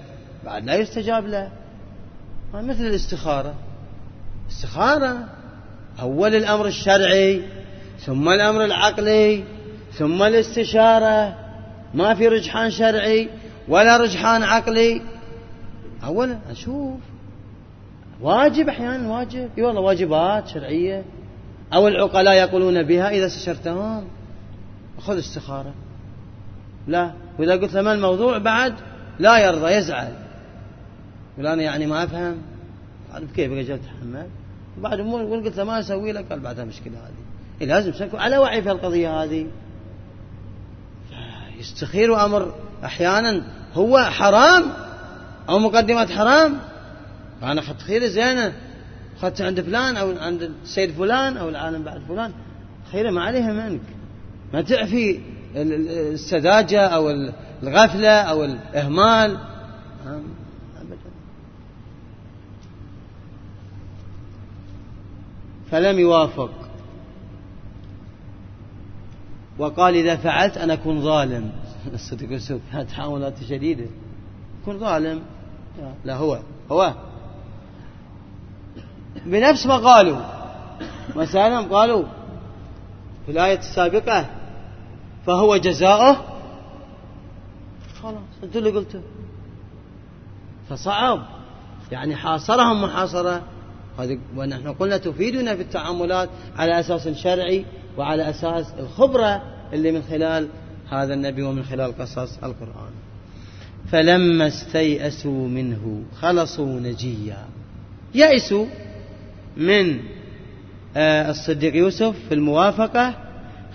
[0.45, 1.49] بعد لا يستجاب له.
[2.53, 3.53] مثل الاستخارة.
[4.51, 5.17] استخارة
[6.01, 7.41] أول الأمر الشرعي
[7.99, 9.43] ثم الأمر العقلي
[9.93, 11.35] ثم الاستشارة.
[11.93, 13.29] ما في رجحان شرعي.
[13.69, 15.01] ولا رجحان عقلي.
[16.03, 16.99] أولا أشوف.
[18.21, 19.49] واجب أحيانا واجب.
[19.57, 21.03] إي والله واجبات شرعية.
[21.73, 24.03] أو العقلاء يقولون بها إذا استشرتهم.
[24.99, 25.73] خذ استخارة.
[26.87, 27.13] لا.
[27.39, 28.73] وإذا قلت له ما الموضوع بعد
[29.19, 30.13] لا يرضى يزعل.
[31.37, 32.37] يقول أنا يعني ما أفهم.
[33.13, 34.27] قال كيف أجي أتحمل
[34.77, 37.13] وبعد قلت له ما أسوي لك؟ قال بعدها مشكلة هذه.
[37.61, 39.47] إيه لازم تكون على وعي في القضية هذه.
[41.59, 42.53] يستخير أمر
[42.85, 44.63] أحيانا هو حرام
[45.49, 46.57] أو مقدمات حرام؟
[47.41, 48.53] فأنا أخذت خير زينة
[49.17, 52.31] أخذت عند فلان أو عند السيد فلان أو العالم بعد فلان.
[52.91, 53.81] خيره ما عليها منك.
[54.53, 55.19] ما تعفي
[55.55, 57.09] السذاجة أو
[57.63, 59.37] الغفلة أو الإهمال.
[65.71, 66.51] فلم يوافق.
[69.59, 71.51] وقال إذا فعلت أنا أكون ظالم.
[71.93, 73.85] الصدق يوسف تحاولات شديدة
[74.65, 75.21] كن ظالم.
[76.05, 76.39] لا هو.
[76.71, 76.93] هو.
[79.25, 80.17] بنفس ما قالوا.
[81.15, 82.03] مثلا قالوا
[83.25, 84.25] في الآية السابقة
[85.25, 86.17] فهو جزاؤه؟
[88.01, 88.15] خلاص.
[88.43, 89.01] انت اللي قلته.
[90.69, 91.25] فصعب.
[91.91, 93.41] يعني حاصرهم محاصرة.
[94.35, 97.65] ونحن قلنا تفيدنا في التعاملات على أساس شرعي
[97.97, 99.41] وعلى أساس الخبرة
[99.73, 100.47] اللي من خلال
[100.89, 102.93] هذا النبي ومن خلال قصص القرآن.
[103.91, 107.45] فلما استيأسوا منه خلصوا نجيا.
[108.15, 108.65] يأسوا
[109.57, 109.99] من
[110.97, 113.15] آه، الصديق يوسف في الموافقة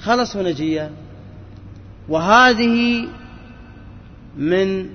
[0.00, 0.90] خلصوا نجيا.
[2.09, 3.09] وهذه
[4.37, 4.87] من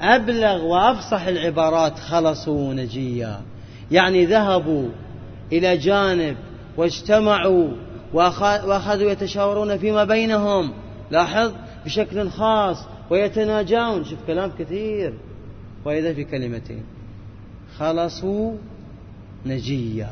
[0.00, 3.40] أبلغ وأفصح العبارات خلصوا نجيا.
[3.90, 4.88] يعني ذهبوا
[5.52, 6.36] إلى جانب
[6.76, 7.68] واجتمعوا
[8.12, 10.72] وأخذوا يتشاورون فيما بينهم.
[11.12, 11.52] لاحظ؟
[11.84, 14.04] بشكل خاص ويتناجون.
[14.04, 15.14] شوف كلام كثير.
[15.84, 16.82] وإذا في كلمتين.
[17.76, 18.52] خلصوا
[19.46, 20.10] نجيا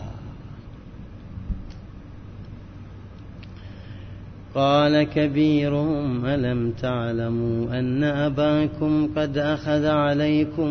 [4.55, 10.69] قال كبيرهم ألم تعلموا أن أباكم قد أخذ عليكم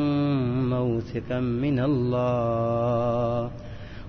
[0.69, 3.51] موثقا من الله.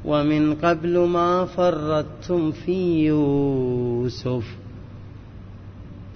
[0.04, 4.44] ومن قبل ما فرطتم في يوسف.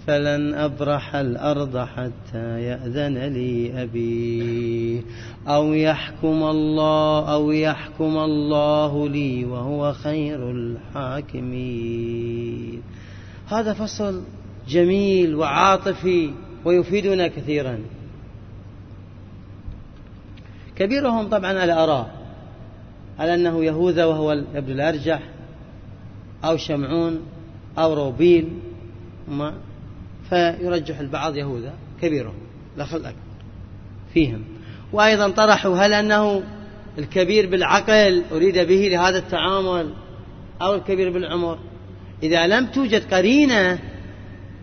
[0.07, 5.03] فلن أبرح الأرض حتى يأذن لي أبي.
[5.49, 12.05] أو يحكم الله أو يحكم الله لي وهو خير الحاكمين.
[13.49, 14.23] هذا فصل
[14.69, 16.31] جميل وعاطفي
[16.65, 17.79] ويفيدنا كثيرا.
[20.77, 22.25] كبيرهم طبعا على أراء
[23.19, 25.23] على أنه يهوذا وهو ابن الأرجح
[26.45, 27.21] أو شمعون
[27.79, 28.49] أو روبيل
[30.31, 32.39] فيرجح البعض يهوذا كبيرهم
[32.77, 33.19] الأخ الأكبر
[34.15, 34.45] فيهم.
[34.93, 36.43] وأيضا طرحوا هل أنه
[36.99, 39.95] الكبير بالعقل أريد به لهذا التعامل
[40.63, 41.59] أو الكبير بالعمر؟
[42.23, 43.79] إذا لم توجد قرينة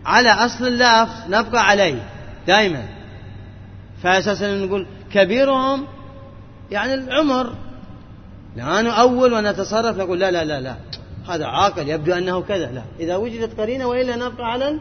[0.04, 2.02] على أصل اللفظ نبقى عليه
[2.46, 2.84] دائما.
[4.02, 5.86] فأساسا نقول كبيرهم
[6.70, 7.52] يعني العمر.
[8.56, 10.76] لا نؤول ونتصرف نقول لا لا لا لا.
[11.28, 12.72] هذا عاقل يبدو أنه كذا.
[12.72, 12.82] لا.
[13.00, 14.78] إذا وجدت قرينة وإلا نبقى على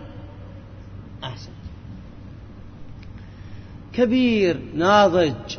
[1.23, 1.51] أحسن.
[3.93, 5.57] كبير ناضج.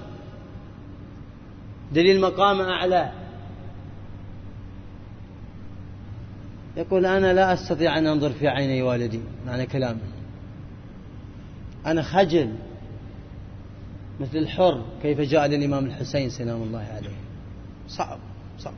[1.93, 3.13] دليل مقام أعلى.
[6.77, 10.01] يقول أنا لا أستطيع أن أنظر في عيني والدي معنى كلامه.
[11.87, 12.55] أنا خجل.
[14.21, 17.17] مثل الحر كيف جاء للإمام الحسين سلام الله عليه.
[17.89, 18.19] صعب
[18.59, 18.75] صعب.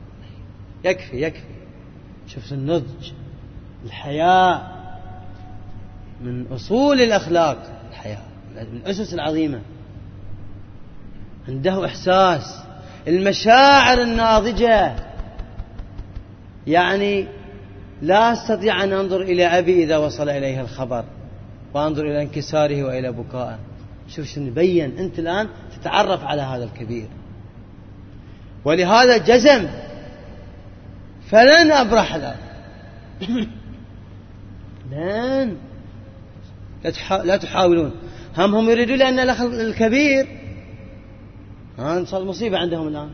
[0.83, 1.55] يكفي يكفي.
[2.27, 3.11] شفت النضج
[3.85, 4.74] الحياء.
[6.21, 7.57] من أصول الأخلاق
[7.89, 8.25] الحياء
[8.55, 9.61] من الأسس العظيمة.
[11.47, 12.63] عنده إحساس.
[13.07, 14.95] المشاعر الناضجة.
[16.67, 17.27] يعني
[18.01, 21.05] لا أستطيع أن أنظر إلى أبي إذا وصل إليه الخبر
[21.73, 23.59] وأنظر إلى انكساره وإلى بكائه.
[24.07, 25.47] شوف شو نبين أنت الآن
[25.81, 27.07] تتعرف على هذا الكبير.
[28.65, 29.67] ولهذا جزم.
[31.29, 32.37] فلن أبرح الأرض.
[34.91, 35.57] لن.
[37.23, 37.91] لا تحاولون.
[38.37, 40.27] هم هم يريدون لأن الأخ الكبير
[41.77, 43.09] ها صار مصيبة عندهم الآن.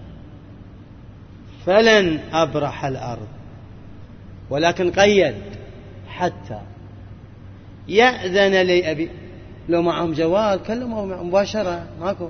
[1.65, 3.27] فلن أبرح الأرض
[4.49, 5.35] ولكن قيد
[6.07, 6.59] حتى
[7.87, 9.09] يأذن لي أبي.
[9.69, 12.29] لو معهم جوال كلموا مباشرة ماكو.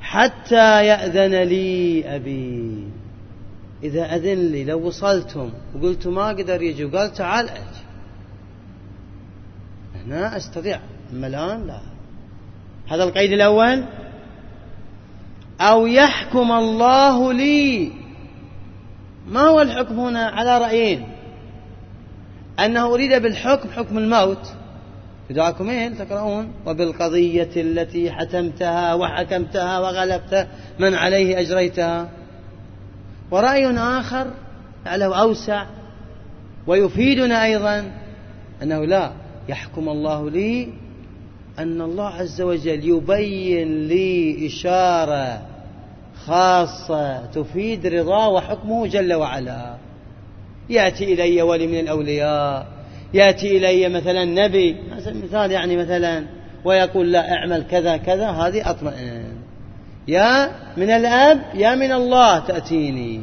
[0.00, 2.84] حتى يأذن لي أبي.
[3.82, 7.87] إذا أذن لي لو وصلتم وقلت ما أقدر يجي وقال تعال أجي.
[10.08, 10.80] هنا أستطيع.
[11.12, 11.80] أما الآن لا.
[12.88, 13.84] هذا القيد الأول.
[15.60, 17.92] أو يحكم الله لي.
[19.28, 21.08] ما هو الحكم هنا على رأيين؟
[22.60, 24.46] أنه أريد بالحكم حكم الموت.
[25.28, 26.52] في دعاكم تقرؤون.
[26.66, 32.08] وبالقضية التي حتمتها وحكمتها وغلبت من عليه أجريتها.
[33.30, 34.30] ورأي آخر
[34.86, 35.66] لعله أوسع.
[36.66, 37.92] ويفيدنا أيضا.
[38.62, 39.27] أنه لا.
[39.48, 40.68] يحكم الله لي
[41.58, 45.42] أن الله عز وجل يبين لي إشارة
[46.26, 49.76] خاصة تفيد رضاه وحكمه جل وعلا.
[50.70, 52.66] يأتي إلي ولي من الأولياء
[53.14, 54.76] يأتي إلي مثلا نبي
[55.24, 56.24] مثال يعني مثلا
[56.64, 59.24] ويقول لا أعمل كذا كذا هذه أطمئن.
[60.08, 63.20] يا من الأب يا من الله تأتيني.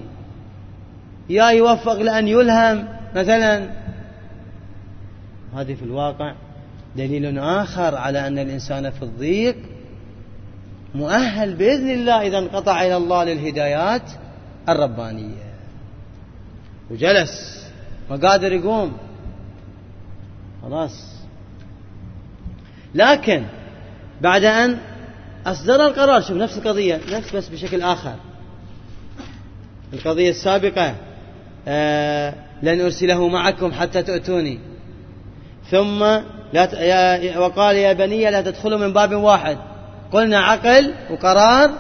[1.30, 3.70] يا يوفق لأن يلهم مثلا
[5.56, 6.34] هذه في الواقع
[6.96, 9.56] دليل آخر على أن الإنسان في الضيق
[10.96, 14.12] مؤهل بإذن الله إذا انقطع إلى الله للهدايات
[14.70, 15.54] الربانية.
[16.92, 17.66] وجلس
[18.10, 18.98] ما قادر يقوم.
[20.62, 21.16] خلاص.
[22.96, 23.44] لكن
[24.22, 24.78] بعد أن
[25.46, 28.16] أصدر القرار شوف نفس القضية نفس بس بشكل آخر.
[29.94, 30.96] القضية السابقة
[31.68, 34.75] آه لن أرسله معكم حتى تؤتوني.
[35.72, 36.00] ثم
[36.54, 36.84] لا
[37.18, 39.58] يا وقال يا بني لا تدخلوا من باب واحد.
[40.12, 41.72] قلنا عقل وقرار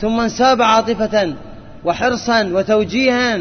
[0.00, 1.34] ثم انساب عاطفة
[1.84, 3.40] وحرصا وتوجيها.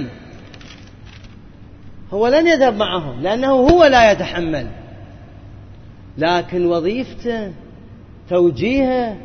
[2.14, 4.68] هو لن يذهب معهم لأنه هو لا يتحمل.
[6.18, 7.54] لكن وظيفته
[8.30, 9.18] توجيهه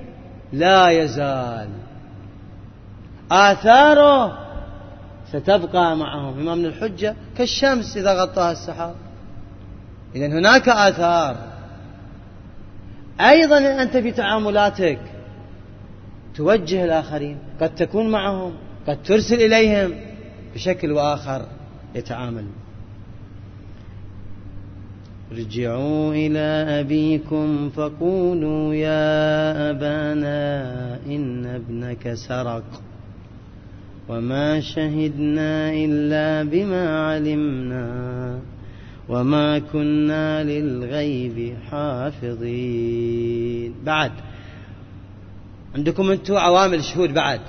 [0.53, 1.69] لا يزال.
[3.33, 4.39] آثاره
[5.33, 6.41] ستبقى معهم.
[6.41, 8.95] إمام الحجة كالشمس إذا غطاها السحاب.
[10.15, 11.37] إذا هناك آثار.
[13.21, 14.99] أيضا أنت في تعاملاتك
[16.35, 18.53] توجه الآخرين قد تكون معهم
[18.87, 19.95] قد ترسل إليهم
[20.55, 21.47] بشكل وآخر
[21.95, 22.45] يتعامل
[25.33, 32.83] ارجعوا إلى أبيكم فقولوا يا أبانا إن ابنك سرق.
[34.09, 38.39] وما شهدنا إلا بما علمنا.
[39.09, 43.75] وما كنا للغيب حافظين.
[43.85, 44.13] بعد.
[45.75, 47.41] عندكم أنتم عوامل شهود بعد.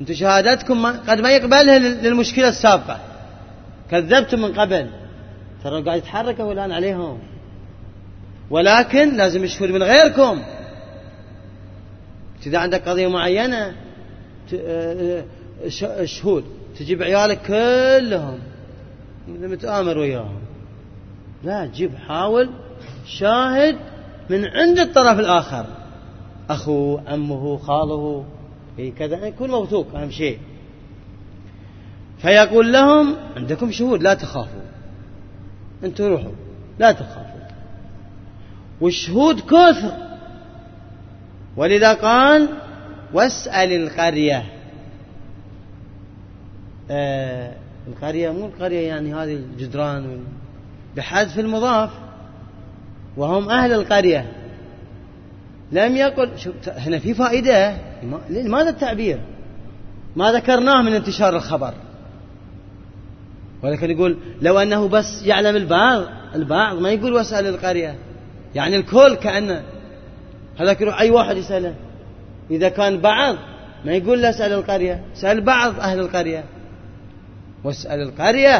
[0.00, 3.00] أنتم شهادتكم قد ما يقبلها للمشكلة السابقة.
[3.90, 4.90] كذبتم من قبل.
[5.64, 7.18] ترى قاعد يتحركوا الآن عليهم.
[8.50, 10.42] ولكن لازم يشهد من غيركم.
[12.46, 13.74] إذا عندك قضية معينة
[14.54, 15.24] آه،
[15.82, 16.44] آه، شهود
[16.78, 18.38] تجيب عيالك كلهم.
[19.28, 20.47] متآمر وياهم.
[21.44, 22.50] لا جيب حاول
[23.06, 23.76] شاهد
[24.30, 25.66] من عند الطرف الآخر.
[26.50, 28.24] أخوه عمه خاله
[28.98, 30.38] كذا يكون موثوق أهم شيء.
[32.18, 34.60] فيقول لهم عندكم شهود لا تخافوا.
[35.84, 36.32] أنتم روحوا
[36.78, 37.40] لا تخافوا.
[38.80, 39.92] والشهود كثر.
[41.56, 42.48] ولذا قال
[43.12, 44.44] واسأل القرية.
[46.90, 47.52] آه
[47.88, 50.24] القرية مو القرية يعني هذه الجدران
[50.96, 51.90] بحذف المضاف
[53.16, 54.32] وهم أهل القرية.
[55.72, 56.30] لم يقل
[56.66, 57.76] هنا في فائدة.
[58.30, 59.20] لماذا التعبير؟
[60.16, 61.74] ما ذكرناه من انتشار الخبر.
[63.62, 67.94] ولكن يقول لو أنه بس يعلم البعض البعض ما يقول واسأل القرية.
[68.54, 69.62] يعني الكل كأنه
[70.58, 71.74] هذاك يروح أي واحد يسأله.
[72.50, 73.36] إذا كان بعض
[73.84, 76.44] ما يقول له اسأل القرية سأل بعض أهل القرية.
[77.64, 78.56] واسأل القرية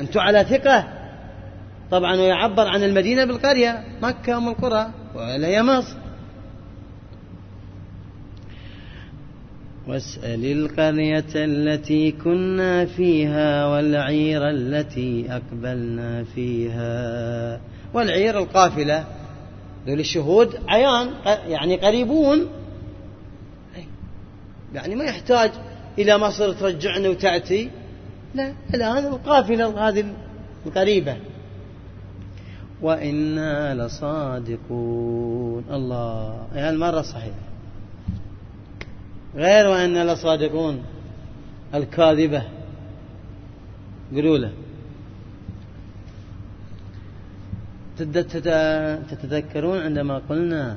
[0.00, 0.97] أنتم على ثقة.
[1.90, 5.96] طبعا ويعبر عن المدينة بالقرية مكة أم القرى ولا مصر
[9.88, 17.60] واسأل القرية التي كنا فيها والعير التي أقبلنا فيها.
[17.94, 19.04] والعير القافلة
[19.86, 21.10] ذول الشهود عيان
[21.46, 22.46] يعني قريبون.
[24.74, 25.50] يعني ما يحتاج
[25.98, 27.70] إلى مصر ترجعنا وتأتي.
[28.34, 30.04] لا الآن القافلة هذه
[30.66, 31.16] القريبة.
[32.82, 35.64] وإنا لصادقون.
[35.70, 36.46] الله.
[36.54, 37.48] يعني المرة صحيحة.
[39.34, 40.82] غير وإنا لصادقون.
[41.74, 42.42] الكاذبة.
[44.14, 44.52] قولوا له.
[49.10, 50.76] تتذكرون عندما قلنا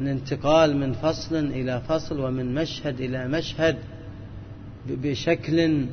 [0.00, 3.76] من انتقال من فصل إلى فصل ومن مشهد إلى مشهد
[4.88, 5.86] بشكل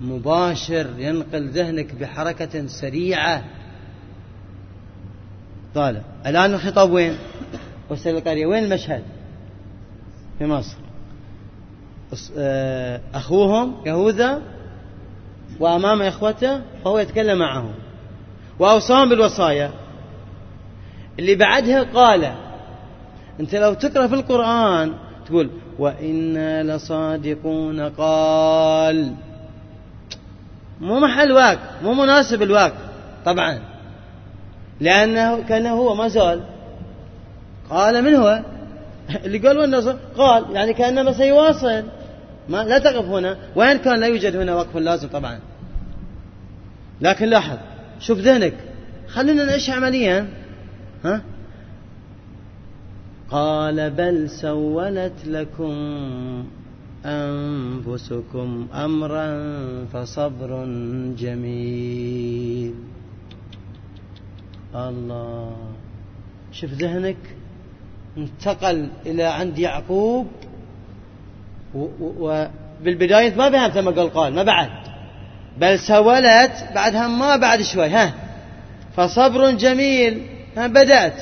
[0.00, 3.44] مباشر ينقل ذهنك بحركة سريعة
[5.76, 7.16] طالع الآن الخطاب وين؟
[7.90, 8.46] وسائل القرية.
[8.46, 9.02] وين المشهد؟
[10.38, 10.76] في مصر.
[12.38, 14.42] آه، أخوهم يهوذا
[15.60, 17.74] وأمام إخوته فهو يتكلم معهم.
[18.58, 19.70] وأوصاهم بالوصايا.
[21.18, 22.34] اللي بعدها قال
[23.40, 24.92] أنت لو تقرأ في القرآن
[25.26, 29.14] تقول وإنا لصادقون قال.
[30.80, 32.78] مو محل واقع مو مناسب الواقع
[33.24, 33.75] طبعا.
[34.80, 36.40] لأنه كان هو ما زال.
[37.70, 38.42] قال من هو؟
[39.24, 39.96] اللي قال والنصر.
[40.16, 41.84] قال يعني كأنما سيواصل
[42.48, 43.36] ما لا تقف هنا.
[43.56, 45.38] وين كان لا يوجد هنا وقف لازم طبعا.
[47.00, 47.58] لكن لاحظ
[48.00, 48.54] شوف ذهنك.
[49.08, 50.28] خلينا نعيش عمليا.
[51.04, 51.22] ها؟
[53.30, 55.74] قال بل سولت لكم
[57.04, 59.28] أنفسكم أمرا
[59.92, 60.64] فصبر
[61.18, 62.74] جميل.
[64.76, 65.56] الله.
[66.52, 67.16] شوف ذهنك
[68.16, 70.26] انتقل إلى عند يعقوب
[72.00, 74.70] وبالبداية ما فهمت لما قال قال ما بعد.
[75.58, 78.14] بل سولت بعدها ما بعد شوي ها.
[78.96, 81.20] فصبر جميل ها بدأت.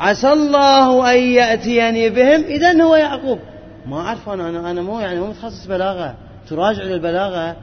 [0.00, 2.42] عسى الله أن يأتيني بهم.
[2.44, 3.38] إذا هو يعقوب.
[3.86, 6.14] ما أعرف أنا أنا, أنا مو يعني مو متخصص بلاغة.
[6.48, 7.56] تراجع للبلاغة.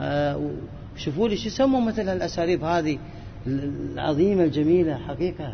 [0.00, 0.50] آه
[0.96, 2.98] شوفوا لي شو يسموا مثل هالأساليب هذه.
[3.46, 5.52] العظيمة الجميلة حقيقة.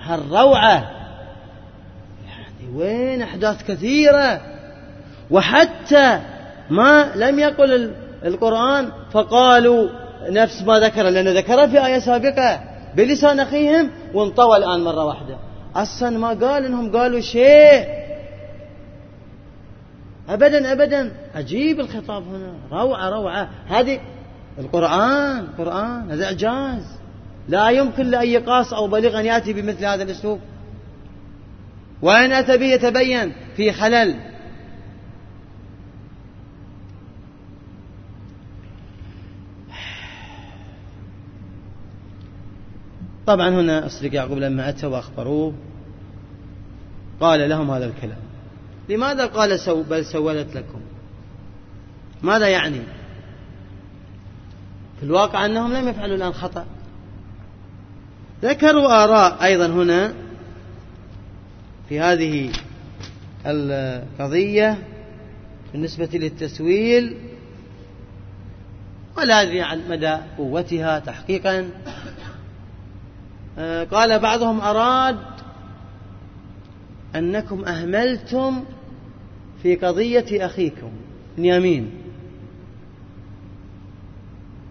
[0.00, 0.90] هالروعة.
[2.28, 4.40] يعني وين أحداث كثيرة.
[5.30, 6.20] وحتى
[6.70, 7.92] ما لم يقل
[8.24, 9.88] القرآن فقالوا
[10.28, 12.60] نفس ما ذكر لأن ذكر في آية سابقة
[12.96, 15.36] بلسان أخيهم وانطوى الآن مرة واحدة.
[15.74, 18.02] أصلا ما قال إنهم قالوا شيء.
[20.28, 21.12] أبدا أبدا.
[21.34, 22.54] عجيب الخطاب هنا.
[22.72, 23.48] روعة روعة.
[23.68, 24.00] هذه
[24.58, 27.01] القرآن القرآن هذا إعجاز.
[27.48, 30.40] لا يمكن لأي قاص أو بليغ أن يأتي بمثل هذا الأسلوب.
[32.02, 34.32] وإن أتى به يتبين في خلل
[43.26, 45.54] طبعا هنا الصديق يعقوب لما أتى وأخبروه.
[47.20, 48.18] قال لهم هذا الكلام.
[48.88, 50.80] لماذا قال سو بل سولت لكم؟
[52.22, 52.80] ماذا يعني؟
[55.00, 56.66] في الواقع أنهم لم يفعلوا الآن خطأ.
[58.42, 60.14] ذكروا آراء أيضا هنا
[61.88, 62.52] في هذه
[63.46, 64.78] القضية
[65.72, 67.16] بالنسبة للتسويل
[69.16, 71.70] ولا أدري عن مدى قوتها تحقيقا.
[73.58, 75.18] آه، قال بعضهم أراد
[77.14, 78.64] أنكم أهملتم
[79.62, 80.90] في قضية أخيكم
[81.36, 81.90] بنيامين.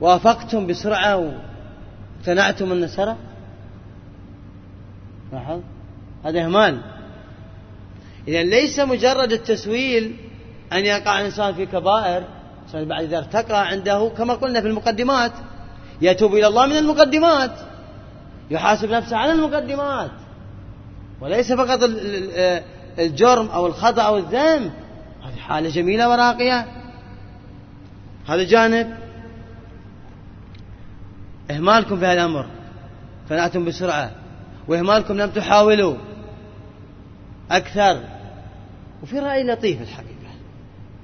[0.01, 1.17] وافقتم بسرعة
[2.19, 3.17] واقتنعتم أن سرق
[5.31, 5.59] لاحظ؟
[6.25, 6.81] هذا إهمال.
[8.27, 10.15] إذا ليس مجرد التسويل
[10.73, 12.23] أن يقع الإنسان في كبائر
[12.73, 15.31] بعد إذا ارتقى عنده كما قلنا في المقدمات.
[16.01, 17.51] يتوب إلى الله من المقدمات.
[18.51, 20.11] يحاسب نفسه على المقدمات.
[21.21, 21.79] وليس فقط
[22.99, 24.71] الجرم أو الخطأ أو الذنب.
[25.23, 26.67] هذه حالة جميلة وراقية.
[28.27, 28.97] هذا جانب.
[31.51, 32.45] إهمالكم في هذا الأمر.
[33.29, 34.11] فنأتم بسرعة.
[34.71, 35.95] وإهمالكم لم تحاولوا
[37.51, 37.99] أكثر.
[39.03, 40.11] وفي رأي لطيف الحقيقة.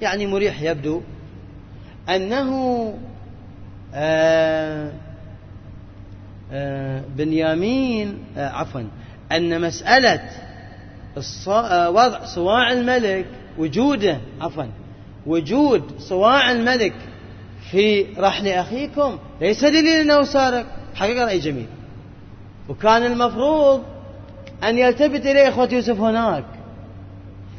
[0.02, 1.02] يعني مريح يبدو
[2.10, 2.94] أنه
[3.94, 4.92] آه
[6.52, 8.82] آه بنيامين آه عفوا
[9.32, 10.30] أن مسألة
[11.90, 13.26] وضع صواع الملك
[13.58, 14.64] وجوده عفوا
[15.26, 16.96] وجود صواع الملك
[17.72, 20.66] في رحل أخيكم ليس دليل أنه سارق
[20.96, 21.68] حقيقة رأي جميل.
[22.70, 23.84] وكان المفروض
[24.64, 26.46] أن يلتفت إليه إخوة يوسف هناك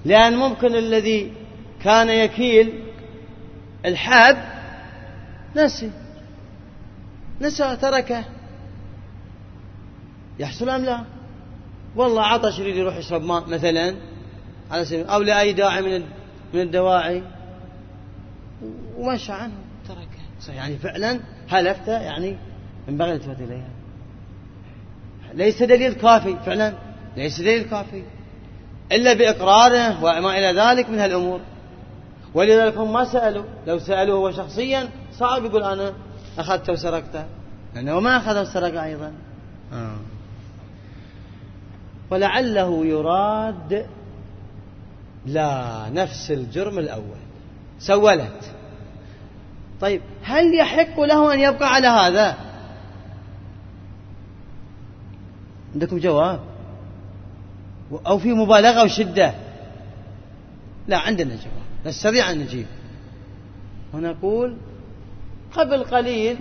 [0.04, 1.32] لأن ممكن الذي
[1.84, 2.82] كان يكيل
[3.84, 4.36] الحب
[5.56, 5.90] نسي
[7.40, 8.24] نسى تركه.
[10.38, 11.04] يحصل أم لا؟
[11.96, 13.94] والله عطش يريد يروح يشرب ماء مثلا
[14.70, 16.04] على سبيل أو لأي داعي من
[16.54, 17.22] من الدواعي.
[18.96, 19.54] ومشى عنه
[19.88, 20.54] تركه.
[20.56, 22.36] يعني فعلا هلفت يعني
[22.88, 23.77] ينبغي التفت إليها.
[25.34, 26.72] ليس دليل كافي فعلا
[27.16, 28.02] ليس دليل كافي.
[28.92, 31.40] إلا بإقراره وما إلى ذلك من هالأمور.
[32.34, 33.44] ولذلك هم ما سألوا.
[33.66, 35.92] لو سألوه هو شخصيا صعب يقول أنا
[36.38, 37.24] أخذته وسرقته
[37.74, 39.12] لأنه ما أخذه وسرق أيضا.
[39.72, 39.96] آه.
[42.10, 43.86] ولعله يراد
[45.26, 47.18] لا نفس الجرم الأول.
[47.78, 48.54] سولت.
[49.80, 52.36] طيب هل يحق له أن يبقى على هذا؟
[55.78, 56.40] عندكم جواب؟
[58.06, 59.34] أو في مبالغة وشدة
[60.88, 61.86] لا عندنا جواب.
[61.86, 62.66] نستطيع أن نجيب.
[63.94, 64.56] ونقول
[65.56, 66.38] قبل قليل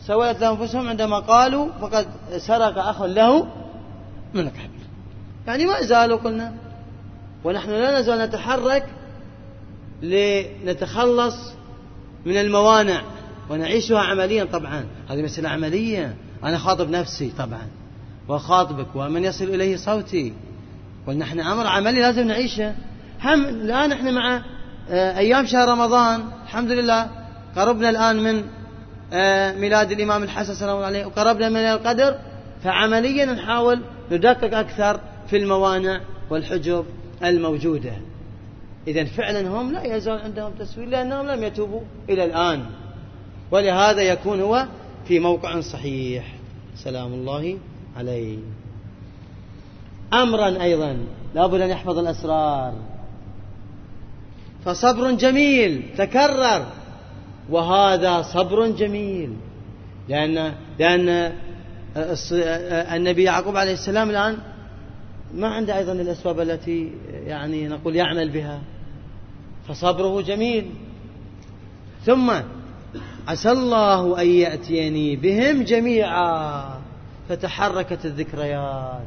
[0.00, 3.46] سويت لأنفسهم عندما قالوا فقد سرق أخ له
[4.34, 4.78] من قبل
[5.46, 6.54] يعني ما زالوا قلنا
[7.44, 8.86] ونحن لا نزال نتحرك
[10.02, 11.36] لنتخلص
[12.26, 13.02] من الموانع
[13.50, 14.44] ونعيشها عمليا.
[14.44, 16.16] طبعا هذه مسألة عملية.
[16.44, 17.68] أنا خاطب نفسي طبعا.
[18.28, 20.32] وخاطبك ومن يصل إليه صوتي.
[21.06, 22.74] قلنا إحنا أمر عملي لازم نعيشه.
[23.22, 24.42] هم الآن إحنا مع
[24.90, 26.22] آه، أيام شهر رمضان.
[26.44, 27.10] الحمد لله.
[27.56, 28.44] قربنا الآن من
[29.12, 32.18] آه، ميلاد الإمام الحسن صلى الله عليه وقربنا من القدر.
[32.64, 35.00] فعمليا نحاول ندقق أكثر
[35.30, 36.00] في الموانع
[36.30, 36.84] والحجب
[37.24, 37.92] الموجودة.
[38.86, 42.64] إذا فعلا هم لا يزال عندهم تسويل لأنهم لم يتوبوا إلى الآن.
[43.50, 44.66] ولهذا يكون هو
[45.08, 46.34] في موقع صحيح.
[46.84, 47.58] سلام الله
[47.98, 48.38] عليه.
[50.12, 50.96] أمرا أيضا
[51.34, 52.74] لابد أن يحفظ الأسرار.
[54.64, 56.66] فصبر جميل تكرر.
[57.50, 59.32] وهذا صبر جميل.
[60.08, 61.32] لأن لأن
[62.96, 64.36] النبي يعقوب عليه السلام الآن
[65.34, 66.92] ما عنده أيضا الأسباب التي
[67.26, 68.60] يعني نقول يعمل بها.
[69.68, 70.70] فصبره جميل.
[72.04, 72.32] ثم
[73.28, 76.78] عسى الله أن يأتيني بهم جميعا.
[77.28, 79.02] فتحركت الذكريات.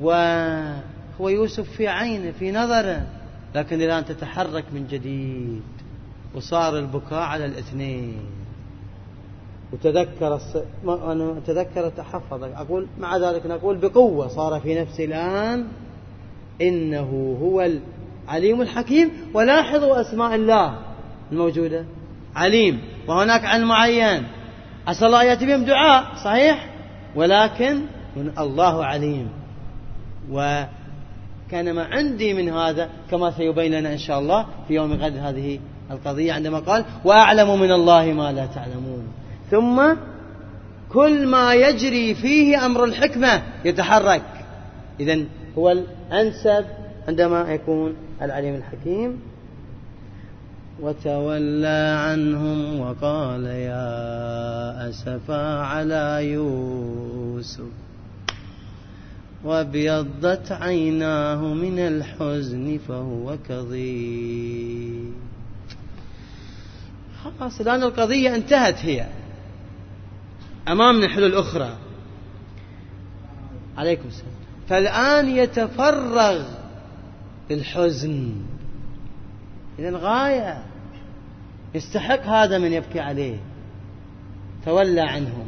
[0.00, 3.06] وهو يوسف في عينه في نظره
[3.54, 5.62] لكن الآن تتحرك من جديد
[6.34, 8.20] وصار البكاء على الاثنين.
[9.72, 10.56] وتذكر الص...
[10.84, 15.66] ما أنا تذكر تحفظ أقول مع ذلك نقول بقوة صار في نفسي الآن
[16.62, 17.68] إنه هو
[18.28, 19.10] العليم الحكيم.
[19.34, 20.78] ولاحظوا أسماء الله
[21.32, 21.84] الموجودة.
[22.36, 24.26] عليم وهناك علم معين.
[24.86, 26.68] عسى الله يأتي بهم دعاء صحيح؟
[27.14, 27.80] ولكن
[28.38, 29.28] الله عليم.
[30.30, 35.60] وكان ما عندي من هذا كما سيبين لنا إن شاء الله في يوم غد هذه
[35.90, 39.08] القضية عندما قال وأعلم من الله ما لا تعلمون.
[39.50, 39.94] ثم
[40.92, 44.22] كل ما يجري فيه أمر الحكمة يتحرك.
[45.00, 45.24] إذا
[45.58, 46.64] هو الأنسب
[47.08, 49.20] عندما يكون العليم الحكيم.
[50.80, 57.72] وتولى عنهم وقال يا أسفا على يوسف
[59.44, 65.14] وابيضت عيناه من الحزن فهو كظيم.
[67.24, 69.06] خلاص الآن القضية انتهت هي.
[70.68, 71.76] أمامنا حلول أخرى.
[73.76, 74.32] عليكم السلام.
[74.68, 76.42] فالآن يتفرغ
[77.50, 78.32] للحزن
[79.78, 80.62] إذا غاية
[81.74, 83.36] يستحق هذا من يبكي عليه.
[84.66, 85.46] تولى عنهم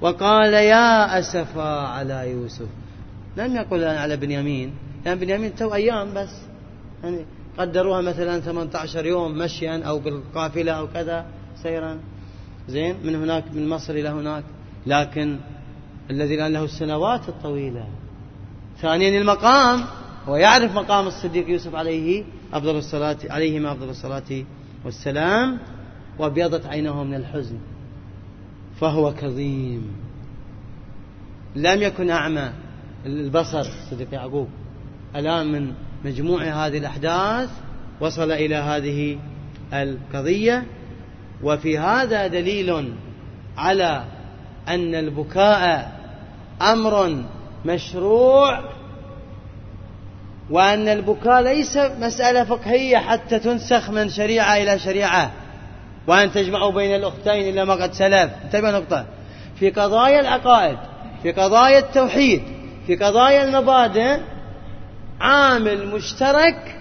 [0.00, 2.68] وقال يا أسفا على يوسف.
[3.36, 4.74] لم يقل على بنيامين.
[5.04, 6.30] لأن بنيامين تو أيام بس.
[7.02, 7.24] يعني
[7.58, 11.26] قدروها مثلا 18 يوم مشيا أو بالقافلة أو كذا
[11.62, 11.98] سيرا.
[12.68, 14.44] زين من هناك من مصر إلى هناك.
[14.86, 15.38] لكن
[16.10, 17.84] الذي الآن له السنوات الطويلة.
[18.82, 19.84] ثانيا المقام.
[20.28, 24.44] ويعرف مقام الصديق يوسف عليه أفضل الصلاة عليهما أفضل الصلاة
[24.84, 25.58] والسلام
[26.18, 27.58] وابيضت عينه من الحزن.
[28.80, 29.96] فهو كظيم.
[31.56, 32.52] لم يكن أعمى
[33.06, 34.48] البصر صديق يعقوب.
[35.16, 35.72] الآن من
[36.04, 37.50] مجموع هذه الأحداث
[38.00, 39.18] وصل إلى هذه
[39.72, 40.66] القضية.
[41.42, 42.94] وفي هذا دليل
[43.56, 44.04] على
[44.68, 45.92] أن البكاء
[46.62, 47.24] أمر
[47.66, 48.64] مشروع
[50.50, 55.30] وأن البكاء ليس مسألة فقهية حتى تنسخ من شريعة إلى شريعة
[56.06, 58.30] وأن تجمعوا بين الأختين إلا ما قد سلف.
[58.44, 59.06] انتبه نقطة.
[59.58, 60.78] في قضايا العقائد
[61.22, 62.42] في قضايا التوحيد
[62.86, 64.16] في قضايا المبادئ
[65.20, 66.76] عامل مشترك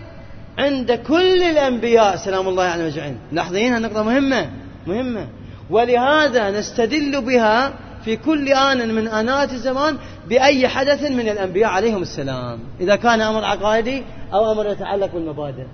[0.57, 2.16] عند كل الأنبياء.
[2.16, 4.49] سلام الله عليهم أجمعين لاحظين نقطة مهمة
[4.88, 5.28] مهمة.
[5.70, 7.74] ولهذا نستدل بها
[8.06, 9.97] في كل آن من آنات الزمان
[10.30, 12.60] بأي حدث من الأنبياء عليهم السلام.
[12.80, 15.66] إذا كان أمر عقائدي أو أمر يتعلق بالمبادئ.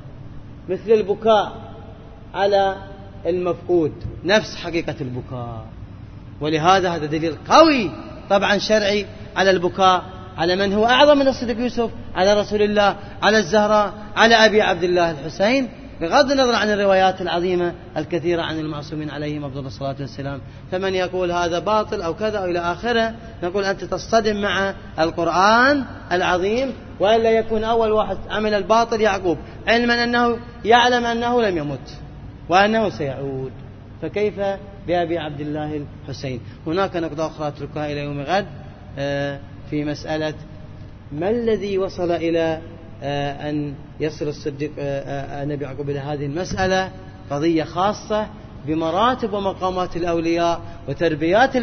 [0.69, 1.51] مثل البكاء
[2.33, 2.75] على
[3.25, 3.91] المفقود.
[4.23, 5.65] نفس حقيقة البكاء.
[6.41, 7.91] ولهذا هذا دليل قوي
[8.29, 9.05] طبعا شرعي
[9.35, 10.03] على البكاء.
[10.37, 14.83] على من هو أعظم من الصديق يوسف؟ على رسول الله على الزهراء على أبي عبد
[14.83, 15.69] الله الحسين.
[16.01, 20.41] بغض النظر عن الروايات العظيمة الكثيرة عن المعصومين عليهم أفضل الصلاة والسلام.
[20.71, 26.73] فمن يقول هذا باطل أو كذا أو إلى آخره نقول أنت تصطدم مع القرآن العظيم
[26.99, 29.37] وإلا يكون أول واحد عمل الباطل يعقوب.
[29.67, 31.97] علما أنه يعلم أنه لم يمت
[32.49, 33.51] وأنه سيعود.
[34.01, 34.39] فكيف
[34.87, 38.45] بأبي عبد الله الحسين؟ هناك نقطة أخرى أتركها إلى يوم غد
[38.97, 39.39] آه،
[39.69, 40.33] في مسألة
[41.11, 42.61] ما الذي وصل إلى
[43.01, 46.91] أن يصل الصديق آه، النبي يعقوب إلى هذه المسألة
[47.31, 48.27] قضية خاصة
[48.67, 51.57] بمراتب ومقامات الأولياء وتربيات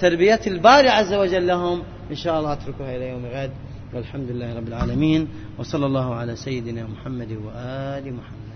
[0.00, 1.82] تربية الباري عز وجل لهم.
[2.10, 3.50] إن شاء الله أتركها إلى يوم غد
[3.94, 5.28] والحمد لله رب العالمين.
[5.58, 8.49] وصلى الله على سيدنا محمد وآل محمد.